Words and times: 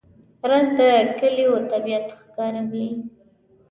رس 0.49 0.67
د 0.77 0.81
کلیو 1.19 1.53
طبیعت 1.71 2.05
ښکاروي 2.19 2.89